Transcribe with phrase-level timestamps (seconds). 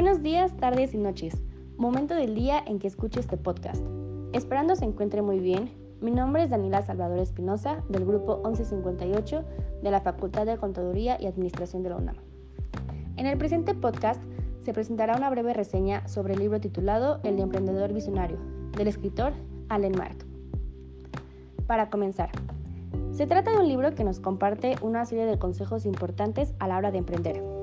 [0.00, 1.34] Buenos días, tardes y noches.
[1.76, 3.84] Momento del día en que escuche este podcast.
[4.32, 5.74] Esperando se encuentre muy bien.
[6.00, 9.44] Mi nombre es Daniela Salvador Espinosa, del grupo 1158
[9.82, 12.16] de la Facultad de Contaduría y Administración de la UNAM.
[13.18, 14.22] En el presente podcast
[14.62, 18.38] se presentará una breve reseña sobre el libro titulado El emprendedor visionario,
[18.78, 19.34] del escritor
[19.68, 20.16] Allen Mark.
[21.66, 22.30] Para comenzar,
[23.12, 26.78] se trata de un libro que nos comparte una serie de consejos importantes a la
[26.78, 27.60] hora de emprender.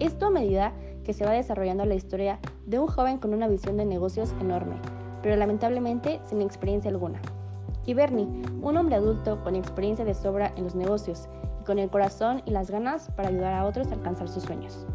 [0.00, 3.76] Esto a medida que se va desarrollando la historia de un joven con una visión
[3.76, 4.76] de negocios enorme,
[5.22, 7.20] pero lamentablemente sin experiencia alguna.
[7.86, 8.28] Y Bernie,
[8.62, 11.28] un hombre adulto con experiencia de sobra en los negocios
[11.60, 14.86] y con el corazón y las ganas para ayudar a otros a alcanzar sus sueños.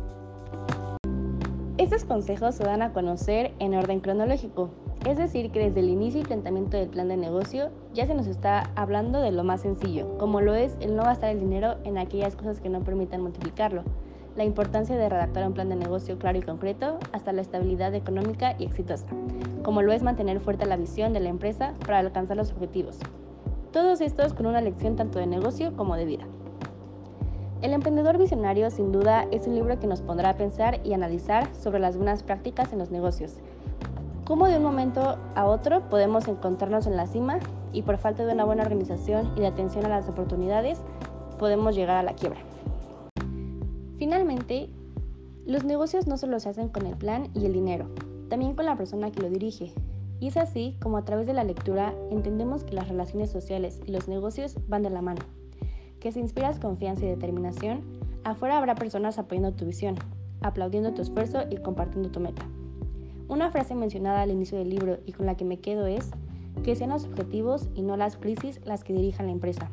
[1.77, 4.69] Estos consejos se dan a conocer en orden cronológico,
[5.05, 8.27] es decir, que desde el inicio y planteamiento del plan de negocio ya se nos
[8.27, 11.97] está hablando de lo más sencillo, como lo es el no gastar el dinero en
[11.97, 13.83] aquellas cosas que no permitan multiplicarlo,
[14.35, 18.55] la importancia de redactar un plan de negocio claro y concreto, hasta la estabilidad económica
[18.59, 19.05] y exitosa,
[19.63, 22.97] como lo es mantener fuerte la visión de la empresa para alcanzar los objetivos.
[23.71, 26.23] Todos estos con una lección tanto de negocio como de vida.
[27.61, 31.47] El emprendedor visionario sin duda es un libro que nos pondrá a pensar y analizar
[31.55, 33.37] sobre las buenas prácticas en los negocios
[34.25, 37.37] cómo de un momento a otro podemos encontrarnos en la cima
[37.71, 40.79] y por falta de una buena organización y de atención a las oportunidades
[41.37, 42.39] podemos llegar a la quiebra.
[44.05, 44.69] Finalmente,
[45.47, 47.87] los negocios no solo se hacen con el plan y el dinero,
[48.29, 49.73] también con la persona que lo dirige.
[50.19, 53.91] Y es así como a través de la lectura entendemos que las relaciones sociales y
[53.91, 55.23] los negocios van de la mano,
[55.99, 57.81] que si inspiras confianza y determinación,
[58.23, 59.95] afuera habrá personas apoyando tu visión,
[60.41, 62.45] aplaudiendo tu esfuerzo y compartiendo tu meta.
[63.27, 66.11] Una frase mencionada al inicio del libro y con la que me quedo es
[66.63, 69.71] que sean los objetivos y no las crisis las que dirijan la empresa.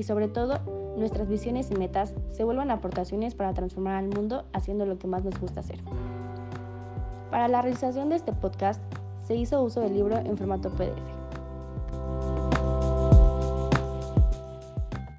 [0.00, 0.60] Y sobre todo,
[0.96, 5.22] nuestras visiones y metas se vuelvan aportaciones para transformar al mundo haciendo lo que más
[5.24, 5.78] nos gusta hacer.
[7.30, 8.80] Para la realización de este podcast
[9.22, 11.19] se hizo uso del libro en formato PDF.